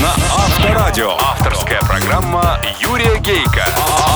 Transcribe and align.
на 0.00 0.12
Авторадио. 0.12 1.16
Авторская 1.72 1.80
программа 1.80 2.60
Юрия 2.80 3.18
Гейка. 3.20 3.64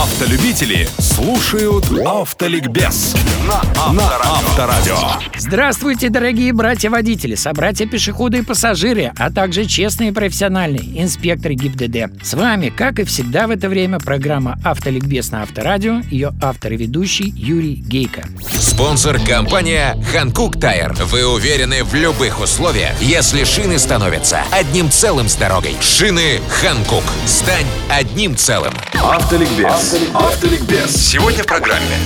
Автолюбители 0.02 0.88
слушают 0.98 1.86
Автоликбез 2.04 3.14
на 3.46 3.60
Авторадио. 3.76 4.96
Здравствуйте, 5.38 6.08
дорогие 6.08 6.52
братья-водители, 6.52 7.34
собратья-пешеходы 7.34 8.38
и 8.38 8.42
пассажиры, 8.42 9.12
а 9.16 9.30
также 9.30 9.64
честные 9.64 10.10
и 10.10 10.12
профессиональные 10.12 11.02
инспекторы 11.02 11.54
ГИБДД. 11.54 12.24
С 12.24 12.34
вами, 12.34 12.70
как 12.70 12.98
и 12.98 13.04
всегда 13.04 13.46
в 13.46 13.50
это 13.50 13.68
время, 13.68 14.00
программа 14.00 14.58
«Автоликбез» 14.64 15.30
на 15.30 15.42
Авторадио, 15.42 16.02
ее 16.10 16.32
автор 16.42 16.72
и 16.72 16.76
ведущий 16.76 17.32
Юрий 17.36 17.76
Гейко. 17.76 18.24
Спонсор– 18.58 19.18
компания 19.26 19.96
«Ханкук 20.12 20.60
Тайр». 20.60 20.94
Вы 21.04 21.26
уверены 21.26 21.84
в 21.84 21.94
любых 21.94 22.40
условиях, 22.40 23.00
если 23.00 23.44
шины 23.44 23.78
становятся 23.78 24.42
одним 24.50 24.90
целым 24.90 25.28
с 25.28 25.36
дорогой. 25.36 25.76
Шины 25.80 26.40
«Ханкук». 26.60 27.04
Стань 27.46 27.66
одним 27.88 28.36
целым. 28.36 28.72
Автоликбез. 28.92 29.94
Автоликбез. 30.12 30.90
Сегодня 30.96 31.44
в 31.44 31.46
программе 31.46 31.96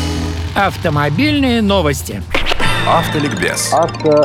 Автомобильные 0.54 1.62
новости. 1.62 2.22
Автоликбез. 2.86 3.72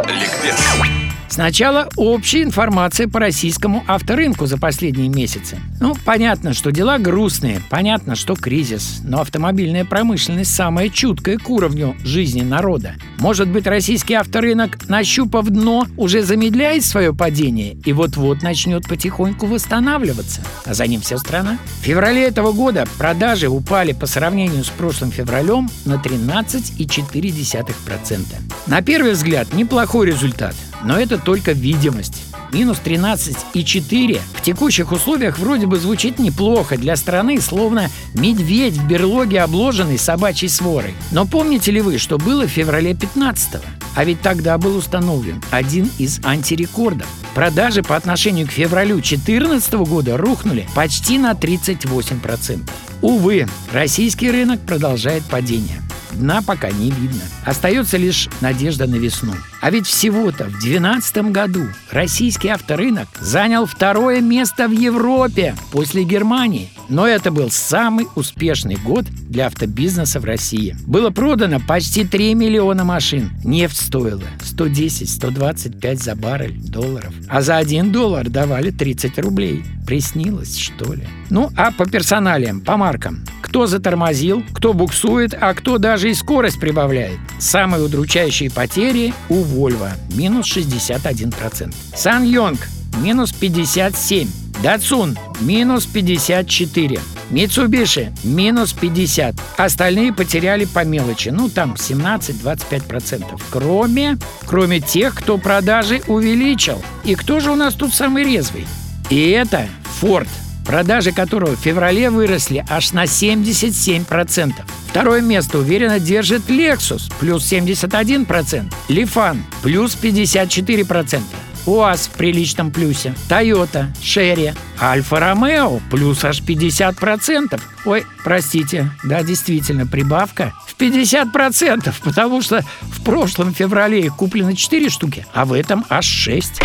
Ликбез. 0.09 1.05
Сначала 1.35 1.89
общая 1.98 2.44
информация 2.44 3.09
по 3.09 3.20
российскому 3.20 3.84
авторынку 3.88 4.45
за 4.45 4.57
последние 4.57 5.09
месяцы. 5.09 5.59
Ну, 5.81 5.94
понятно, 6.05 6.53
что 6.53 6.71
дела 6.71 6.98
грустные, 6.98 7.61
понятно, 7.70 8.16
что 8.16 8.35
кризис, 8.35 9.02
но 9.03 9.20
автомобильная 9.20 9.84
промышленность 9.84 10.55
самая 10.55 10.88
чуткая 10.88 11.38
к 11.38 11.49
уровню 11.49 11.98
жизни 12.05 12.41
народа. 12.41 12.95
Может 13.20 13.49
быть, 13.49 13.67
российский 13.67 14.13
авторынок, 14.13 14.88
нащупав 14.88 15.48
дно, 15.48 15.85
уже 15.98 16.23
замедляет 16.23 16.85
свое 16.85 17.13
падение 17.13 17.73
и 17.83 17.91
вот-вот 17.91 18.41
начнет 18.41 18.88
потихоньку 18.88 19.45
восстанавливаться, 19.45 20.41
а 20.63 20.73
за 20.73 20.88
ним 20.88 21.02
вся 21.02 21.17
страна. 21.17 21.58
В 21.81 21.83
феврале 21.83 22.23
этого 22.23 22.53
года 22.53 22.88
продажи 22.97 23.50
упали 23.50 23.91
по 23.91 24.06
сравнению 24.06 24.63
с 24.63 24.69
прошлым 24.69 25.11
февралем 25.11 25.69
на 25.83 25.95
13,4%. 25.95 28.19
На 28.67 28.81
первый 28.81 29.11
взгляд, 29.11 29.53
неплохой 29.53 30.08
результат, 30.08 30.56
но 30.86 30.97
это 30.97 31.17
только 31.17 31.52
видимость. 31.52 32.23
Минус 32.53 32.78
13,4 32.83 34.22
в 34.33 34.41
текущих 34.41 34.91
условиях 34.91 35.39
вроде 35.39 35.66
бы 35.66 35.78
звучит 35.78 36.19
неплохо 36.19 36.78
для 36.78 36.95
страны, 36.95 37.41
словно 37.41 37.89
медведь 38.14 38.78
в 38.78 38.88
берлоге, 38.88 39.41
обложенный 39.41 39.97
собачьей 39.97 40.50
сворой. 40.50 40.94
Но 41.11 41.25
помните 41.25 41.72
ли 41.72 41.81
вы, 41.81 41.97
что 41.97 42.17
было 42.17 42.45
в 42.45 42.52
феврале 42.52 42.94
15 42.94 43.56
-го? 43.56 43.61
А 43.95 44.03
ведь 44.03 44.22
тогда 44.22 44.58
был 44.58 44.78
установлен 44.78 45.41
один 45.52 45.89
из 45.97 46.19
антирекордов. 46.23 47.08
Продажи 47.33 47.81
по 47.81 47.95
отношению 47.95 48.47
к 48.47 48.52
февралю 48.52 48.95
2014 48.95 49.86
года 49.86 50.17
рухнули 50.17 50.67
почти 50.75 51.17
на 51.17 51.33
38%. 51.33 52.69
Увы, 53.02 53.47
российский 53.72 54.31
рынок 54.31 54.61
продолжает 54.61 55.23
падение. 55.25 55.84
Дна 56.16 56.41
пока 56.41 56.71
не 56.71 56.91
видно. 56.91 57.21
Остается 57.45 57.97
лишь 57.97 58.30
надежда 58.41 58.88
на 58.88 58.95
весну. 58.95 59.33
А 59.61 59.69
ведь 59.69 59.88
всего-то 59.88 60.45
в 60.45 60.59
2012 60.59 61.31
году 61.31 61.66
российский 61.91 62.49
авторынок 62.49 63.07
занял 63.19 63.66
второе 63.66 64.22
место 64.22 64.67
в 64.67 64.72
Европе 64.72 65.55
после 65.72 66.03
Германии. 66.03 66.69
Но 66.88 67.07
это 67.07 67.31
был 67.31 67.49
самый 67.49 68.07
успешный 68.16 68.75
год 68.75 69.05
для 69.05 69.47
автобизнеса 69.47 70.19
в 70.19 70.25
России. 70.25 70.77
Было 70.85 71.09
продано 71.09 71.59
почти 71.59 72.05
3 72.05 72.35
миллиона 72.35 72.83
машин. 72.83 73.31
Нефть 73.44 73.81
стоила 73.81 74.22
110-125 74.41 75.95
за 75.95 76.16
баррель 76.16 76.57
долларов. 76.59 77.13
А 77.27 77.41
за 77.41 77.57
1 77.57 77.91
доллар 77.91 78.29
давали 78.29 78.69
30 78.69 79.17
рублей. 79.19 79.63
Приснилось, 79.85 80.57
что 80.57 80.94
ли? 80.94 81.07
Ну, 81.29 81.50
а 81.55 81.72
по 81.72 81.89
персоналиям, 81.89 82.61
по 82.61 82.77
маркам. 82.77 83.25
Кто 83.56 83.67
затормозил, 83.67 84.44
кто 84.52 84.74
буксует, 84.74 85.34
а 85.34 85.53
кто 85.53 85.78
даже 85.78 86.12
и 86.12 86.13
скорость 86.13 86.59
прибавляет. 86.59 87.18
Самые 87.40 87.85
удручающие 87.85 88.52
потери 88.52 89.13
у 89.29 89.46
Volvo– 89.46 89.91
минус 90.13 90.53
61%. 90.57 91.74
Сан 91.96 92.24
Йонг– 92.24 92.68
минус 92.97 93.34
57%. 93.34 94.28
Датсун– 94.62 95.18
минус 95.40 95.85
54. 95.85 97.00
Mitsubishi– 97.29 98.12
минус 98.25 98.74
50. 98.74 99.35
Остальные 99.56 100.12
потеряли 100.12 100.66
по 100.66 100.84
мелочи, 100.84 101.29
ну 101.29 101.47
там 101.47 101.75
17-25%. 101.75 103.41
Кроме, 103.52 104.18
кроме 104.46 104.81
тех, 104.81 105.16
кто 105.16 105.38
продажи 105.38 106.02
увеличил. 106.08 106.84
И 107.06 107.16
кто 107.16 107.40
же 107.40 107.52
у 107.52 107.56
нас 107.56 107.74
тут 107.74 107.94
самый 107.94 108.25
резвый? 108.25 108.68
И 109.09 109.29
это 109.29 109.69
Ford, 110.02 110.28
продажи 110.66 111.12
которого 111.12 111.56
в 111.56 111.59
феврале 111.59 112.09
выросли 112.09 112.66
аж 112.70 112.92
на 112.92 113.03
77%. 113.03 114.53
Второе 114.90 115.22
место 115.22 115.59
уверенно 115.59 116.00
держит 116.00 116.50
Lexus, 116.50 117.12
плюс 117.20 117.52
71%, 117.52 118.74
Lifan, 118.90 119.38
плюс 119.62 119.98
54%. 120.02 121.22
УАЗ 121.66 122.08
в 122.08 122.09
приличном 122.12 122.72
плюсе, 122.72 123.16
Toyota, 123.28 123.88
Шерри, 124.02 124.53
Альфа 124.80 125.20
Ромео 125.20 125.80
плюс 125.90 126.24
аж 126.24 126.42
50%. 126.42 127.59
Ой, 127.86 128.06
простите, 128.24 128.92
да, 129.03 129.24
действительно, 129.24 129.88
прибавка 129.88 130.53
в 130.68 130.80
50%, 130.80 131.94
потому 132.03 132.42
что 132.42 132.64
в 132.82 133.03
прошлом 133.03 133.53
феврале 133.53 134.02
их 134.02 134.16
куплено 134.16 134.56
4 134.56 134.90
штуки, 134.90 135.26
а 135.34 135.46
в 135.46 135.53
этом 135.53 135.86
аж 135.90 136.06
6. 136.06 136.62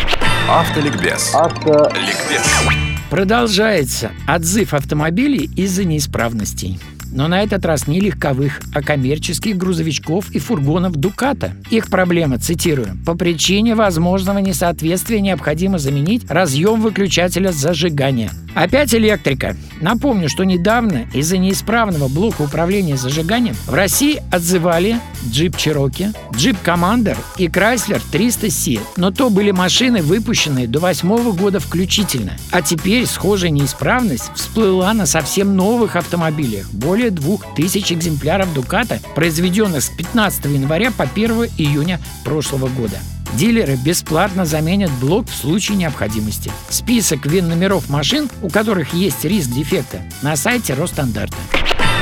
Автоликбез. 0.48 1.34
Ликбез. 1.34 2.89
Продолжается 3.10 4.12
отзыв 4.28 4.72
автомобилей 4.72 5.50
из-за 5.56 5.84
неисправностей. 5.84 6.78
Но 7.12 7.26
на 7.26 7.42
этот 7.42 7.66
раз 7.66 7.88
не 7.88 7.98
легковых, 7.98 8.60
а 8.72 8.82
коммерческих 8.82 9.56
грузовичков 9.56 10.30
и 10.30 10.38
фургонов 10.38 10.92
«Дуката». 10.92 11.52
Их 11.68 11.90
проблема, 11.90 12.38
цитирую, 12.38 12.96
«по 13.04 13.16
причине 13.16 13.74
возможного 13.74 14.38
несоответствия 14.38 15.20
необходимо 15.20 15.78
заменить 15.78 16.30
разъем 16.30 16.80
выключателя 16.80 17.50
зажигания». 17.50 18.30
Опять 18.54 18.94
электрика. 18.94 19.56
Напомню, 19.80 20.28
что 20.28 20.44
недавно 20.44 21.06
из-за 21.12 21.36
неисправного 21.36 22.06
блока 22.06 22.42
управления 22.42 22.96
зажиганием 22.96 23.56
в 23.66 23.74
России 23.74 24.22
отзывали 24.30 25.00
джип 25.28 25.56
Cherokee, 25.56 26.14
джип 26.34 26.56
Commander 26.64 27.16
и 27.36 27.46
Chrysler 27.46 28.02
300C. 28.12 28.80
Но 28.96 29.10
то 29.10 29.30
были 29.30 29.50
машины, 29.50 30.02
выпущенные 30.02 30.66
до 30.66 30.80
восьмого 30.80 31.32
года 31.32 31.60
включительно. 31.60 32.36
А 32.50 32.62
теперь 32.62 33.06
схожая 33.06 33.50
неисправность 33.50 34.30
всплыла 34.34 34.92
на 34.94 35.06
совсем 35.06 35.56
новых 35.56 35.96
автомобилях. 35.96 36.70
Более 36.70 37.10
двух 37.10 37.54
тысяч 37.54 37.92
экземпляров 37.92 38.52
Дуката, 38.54 39.00
произведенных 39.14 39.82
с 39.82 39.88
15 39.88 40.44
января 40.46 40.90
по 40.90 41.04
1 41.04 41.30
июня 41.58 42.00
прошлого 42.24 42.68
года. 42.68 42.98
Дилеры 43.34 43.76
бесплатно 43.76 44.44
заменят 44.44 44.90
блок 45.00 45.28
в 45.28 45.34
случае 45.34 45.76
необходимости. 45.76 46.50
Список 46.68 47.26
ВИН-номеров 47.26 47.88
машин, 47.88 48.28
у 48.42 48.48
которых 48.48 48.92
есть 48.92 49.24
риск 49.24 49.50
дефекта, 49.50 50.00
на 50.22 50.36
сайте 50.36 50.74
Росстандарта. 50.74 51.36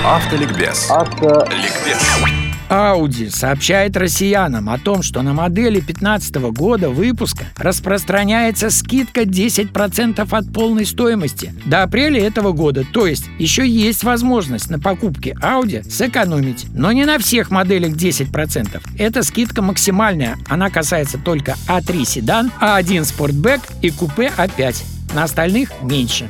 Автоликбез. 0.05 0.91
Ликбез. 0.91 2.48
Audi 2.69 3.31
сообщает 3.31 3.97
россиянам 3.97 4.69
о 4.69 4.79
том, 4.79 5.03
что 5.03 5.23
на 5.23 5.33
модели 5.33 5.81
2015 5.81 6.35
года 6.53 6.91
выпуска 6.91 7.45
распространяется 7.57 8.71
скидка 8.71 9.23
10% 9.23 10.27
от 10.31 10.53
полной 10.53 10.85
стоимости 10.85 11.53
до 11.65 11.83
апреля 11.83 12.27
этого 12.27 12.53
года. 12.53 12.85
То 12.85 13.07
есть 13.07 13.27
еще 13.39 13.67
есть 13.67 14.05
возможность 14.05 14.71
на 14.71 14.79
покупке 14.79 15.37
Audi 15.43 15.89
сэкономить. 15.89 16.67
Но 16.75 16.93
не 16.93 17.05
на 17.05 17.19
всех 17.19 17.51
моделях 17.51 17.95
10%. 17.95 18.81
Эта 18.99 19.23
скидка 19.23 19.63
максимальная. 19.63 20.37
Она 20.49 20.71
касается 20.71 21.19
только 21.19 21.57
А3 21.69 22.05
седан, 22.05 22.53
А1 22.61 23.05
спортбэк 23.05 23.61
и 23.83 23.91
купе 23.91 24.33
А5. 24.37 25.15
На 25.15 25.25
остальных 25.25 25.71
меньше. 25.83 26.29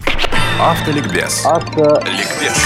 Автоликбез. 0.60 1.46
Ликбез. 1.46 2.56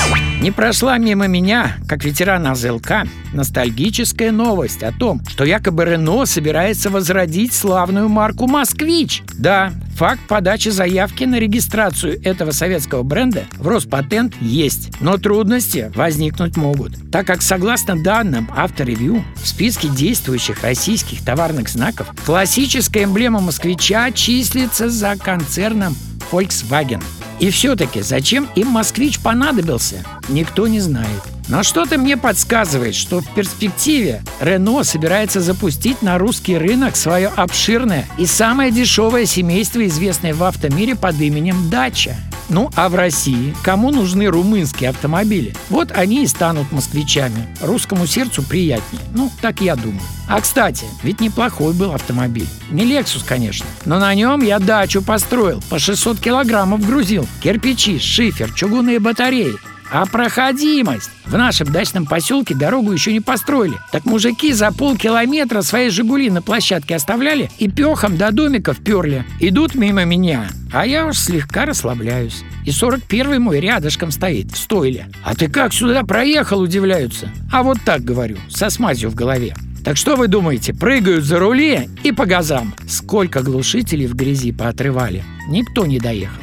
Не 0.40 0.50
прошла 0.50 0.96
мимо 0.96 1.26
меня, 1.26 1.76
как 1.86 2.04
ветерана 2.04 2.52
АЗЛК, 2.52 3.06
ностальгическая 3.34 4.32
новость 4.32 4.82
о 4.82 4.92
том, 4.92 5.20
что 5.28 5.44
якобы 5.44 5.84
Рено 5.84 6.24
собирается 6.24 6.88
возродить 6.88 7.52
славную 7.52 8.08
марку 8.08 8.46
«Москвич». 8.46 9.22
Да, 9.34 9.74
факт 9.94 10.22
подачи 10.26 10.70
заявки 10.70 11.24
на 11.24 11.38
регистрацию 11.38 12.18
этого 12.24 12.52
советского 12.52 13.02
бренда 13.02 13.44
в 13.58 13.68
Роспатент 13.68 14.36
есть, 14.40 14.90
но 15.02 15.18
трудности 15.18 15.92
возникнуть 15.94 16.56
могут, 16.56 16.92
так 17.12 17.26
как 17.26 17.42
согласно 17.42 18.02
данным 18.02 18.50
авторевью 18.56 19.22
в 19.36 19.46
списке 19.46 19.88
действующих 19.88 20.62
российских 20.62 21.22
товарных 21.22 21.68
знаков 21.68 22.08
классическая 22.24 23.04
эмблема 23.04 23.40
«Москвича» 23.40 24.10
числится 24.12 24.88
за 24.88 25.14
концерном 25.18 25.94
Volkswagen. 26.32 27.02
И 27.40 27.50
все-таки, 27.50 28.02
зачем 28.02 28.48
им 28.54 28.68
москвич 28.68 29.18
понадобился, 29.18 30.04
никто 30.28 30.66
не 30.66 30.80
знает. 30.80 31.22
Но 31.48 31.62
что-то 31.62 31.98
мне 31.98 32.16
подсказывает, 32.16 32.94
что 32.94 33.20
в 33.20 33.34
перспективе 33.34 34.22
Рено 34.40 34.84
собирается 34.84 35.40
запустить 35.40 36.02
на 36.02 36.18
русский 36.18 36.56
рынок 36.56 36.96
свое 36.96 37.28
обширное 37.28 38.06
и 38.16 38.26
самое 38.26 38.70
дешевое 38.70 39.26
семейство, 39.26 39.84
известное 39.86 40.34
в 40.34 40.42
автомире 40.44 40.94
под 40.94 41.20
именем 41.20 41.68
«Дача». 41.68 42.16
Ну, 42.48 42.70
а 42.76 42.88
в 42.88 42.94
России 42.94 43.54
кому 43.62 43.90
нужны 43.90 44.26
румынские 44.26 44.90
автомобили? 44.90 45.54
Вот 45.68 45.92
они 45.92 46.24
и 46.24 46.26
станут 46.26 46.70
москвичами. 46.72 47.46
Русскому 47.60 48.06
сердцу 48.06 48.42
приятнее. 48.42 49.02
Ну, 49.14 49.30
так 49.40 49.60
я 49.60 49.76
думаю. 49.76 50.02
А 50.28 50.40
кстати, 50.40 50.86
ведь 51.02 51.20
неплохой 51.20 51.74
был 51.74 51.92
автомобиль. 51.92 52.48
Не 52.70 52.84
Lexus, 52.84 53.24
конечно. 53.26 53.66
Но 53.84 53.98
на 53.98 54.14
нем 54.14 54.42
я 54.42 54.58
дачу 54.58 55.02
построил. 55.02 55.62
По 55.68 55.78
600 55.78 56.18
килограммов 56.18 56.86
грузил. 56.86 57.26
Кирпичи, 57.42 57.98
шифер, 57.98 58.52
чугунные 58.52 58.98
батареи. 58.98 59.54
А 59.94 60.06
проходимость? 60.06 61.10
В 61.26 61.36
нашем 61.36 61.70
дачном 61.70 62.06
поселке 62.06 62.54
дорогу 62.54 62.92
еще 62.92 63.12
не 63.12 63.20
построили. 63.20 63.74
Так 63.90 64.06
мужики 64.06 64.50
за 64.54 64.72
полкилометра 64.72 65.60
свои 65.60 65.90
«Жигули» 65.90 66.30
на 66.30 66.40
площадке 66.40 66.96
оставляли 66.96 67.50
и 67.58 67.68
пехом 67.68 68.16
до 68.16 68.32
домиков 68.32 68.82
перли. 68.82 69.26
Идут 69.38 69.74
мимо 69.74 70.04
меня, 70.06 70.48
а 70.72 70.86
я 70.86 71.06
уж 71.06 71.18
слегка 71.18 71.66
расслабляюсь. 71.66 72.42
И 72.64 72.70
41-й 72.70 73.38
мой 73.38 73.60
рядышком 73.60 74.10
стоит, 74.12 74.50
в 74.52 74.56
стойле. 74.56 75.08
А 75.24 75.34
ты 75.34 75.50
как 75.50 75.74
сюда 75.74 76.04
проехал, 76.04 76.60
удивляются? 76.60 77.28
А 77.52 77.62
вот 77.62 77.76
так 77.84 78.02
говорю, 78.02 78.38
со 78.48 78.70
смазью 78.70 79.10
в 79.10 79.14
голове. 79.14 79.54
Так 79.84 79.98
что 79.98 80.16
вы 80.16 80.26
думаете, 80.26 80.72
прыгают 80.72 81.24
за 81.24 81.38
рули 81.38 81.90
и 82.02 82.12
по 82.12 82.24
газам? 82.24 82.74
Сколько 82.88 83.42
глушителей 83.42 84.06
в 84.06 84.14
грязи 84.14 84.52
поотрывали? 84.52 85.22
Никто 85.48 85.84
не 85.84 85.98
доехал. 85.98 86.40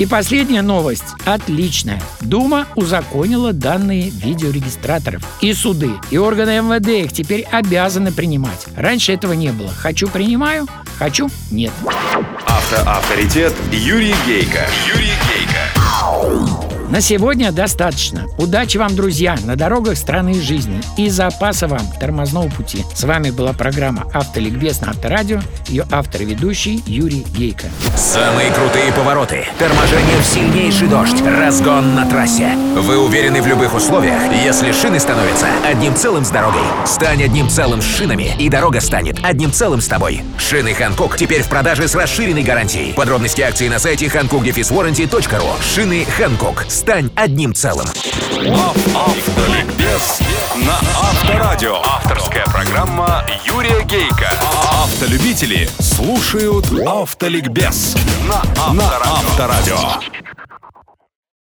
И 0.00 0.06
последняя 0.06 0.62
новость. 0.62 1.04
Отличная. 1.26 2.00
Дума 2.22 2.66
узаконила 2.74 3.52
данные 3.52 4.08
видеорегистраторов. 4.08 5.22
И 5.42 5.52
суды, 5.52 5.90
и 6.10 6.16
органы 6.16 6.62
МВД 6.62 6.88
их 6.88 7.12
теперь 7.12 7.42
обязаны 7.42 8.10
принимать. 8.10 8.64
Раньше 8.74 9.12
этого 9.12 9.34
не 9.34 9.50
было. 9.50 9.68
Хочу– 9.68 10.08
принимаю, 10.10 10.66
хочу– 10.98 11.28
нет. 11.50 11.72
Автоавторитет 12.46 13.52
Юрий 13.72 14.14
Гейко. 14.26 14.66
Юрий 14.88 15.12
Гейко. 15.28 16.79
На 16.90 17.00
сегодня 17.00 17.52
достаточно. 17.52 18.26
Удачи 18.36 18.76
вам, 18.76 18.96
друзья, 18.96 19.36
на 19.44 19.54
дорогах 19.54 19.96
страны 19.96 20.34
жизни. 20.34 20.80
И 20.96 21.08
запаса 21.08 21.68
вам 21.68 21.82
тормозного 22.00 22.48
пути. 22.48 22.84
С 22.94 23.04
вами 23.04 23.30
была 23.30 23.52
программа 23.52 24.10
«Автоликбез» 24.12 24.80
на 24.80 24.90
Авторадио. 24.90 25.40
Ее 25.68 25.86
автор 25.92 26.22
и 26.22 26.24
ведущий 26.24 26.82
Юрий 26.86 27.24
Гейко. 27.32 27.68
Самые 27.96 28.50
крутые 28.50 28.92
повороты, 28.92 29.44
торможение 29.60 30.18
в 30.20 30.26
сильнейший 30.26 30.88
дождь, 30.88 31.22
разгон 31.22 31.94
на 31.94 32.06
трассе. 32.06 32.56
Вы 32.74 32.98
уверены 32.98 33.40
в 33.40 33.46
любых 33.46 33.72
условиях, 33.72 34.20
если 34.44 34.72
шины 34.72 34.98
становятся 34.98 35.46
одним 35.64 35.94
целым 35.94 36.24
с 36.24 36.30
дорогой. 36.30 36.64
Стань 36.86 37.22
одним 37.22 37.48
целым 37.48 37.82
с 37.82 37.84
шинами, 37.84 38.32
и 38.36 38.48
дорога 38.48 38.80
станет 38.80 39.20
одним 39.22 39.52
целым 39.52 39.80
с 39.80 39.86
тобой. 39.86 40.22
Шины 40.38 40.74
Ханкук 40.74 41.16
теперь 41.16 41.42
в 41.42 41.48
продаже 41.48 41.86
с 41.86 41.94
расширенной 41.94 42.42
гарантией. 42.42 42.94
Подробности 42.94 43.42
акции 43.42 43.68
на 43.68 43.78
сайте 43.78 44.06
hankookdefiswarranty.ru. 44.06 45.62
Шины 45.62 46.04
Ханкук. 46.18 46.64
Стань 46.80 47.10
одним 47.14 47.54
целым. 47.54 47.84
Автоликбез 48.94 50.18
на 50.64 50.78
Авторадио. 50.98 51.76
Авторская 51.84 52.46
программа 52.46 53.22
Юрия 53.44 53.84
Гейка. 53.84 54.30
Автолюбители 54.82 55.68
слушают 55.78 56.64
Автоликбез 56.86 57.96
на 58.26 58.42
Авторадио. 58.56 59.76